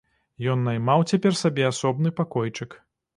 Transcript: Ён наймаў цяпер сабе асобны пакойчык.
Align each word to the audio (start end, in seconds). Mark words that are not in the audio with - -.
Ён 0.53 0.61
наймаў 0.67 1.03
цяпер 1.11 1.37
сабе 1.41 1.67
асобны 1.73 2.13
пакойчык. 2.21 2.71